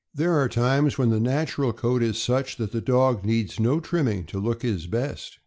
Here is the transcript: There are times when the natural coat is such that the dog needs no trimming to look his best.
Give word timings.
There 0.15 0.33
are 0.33 0.49
times 0.49 0.97
when 0.97 1.11
the 1.11 1.19
natural 1.19 1.73
coat 1.73 2.01
is 2.01 2.19
such 2.19 2.55
that 2.57 2.71
the 2.71 2.81
dog 2.81 3.23
needs 3.23 3.59
no 3.59 3.79
trimming 3.79 4.25
to 4.29 4.39
look 4.39 4.63
his 4.63 4.87
best. 4.87 5.37